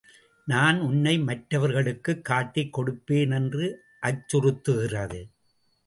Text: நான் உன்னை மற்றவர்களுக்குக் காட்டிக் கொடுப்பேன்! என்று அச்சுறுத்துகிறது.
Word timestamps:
நான் 0.45 0.79
உன்னை 0.79 1.19
மற்றவர்களுக்குக் 1.19 2.25
காட்டிக் 2.25 2.79
கொடுப்பேன்! 2.79 3.33
என்று 3.35 3.83
அச்சுறுத்துகிறது. 4.01 5.21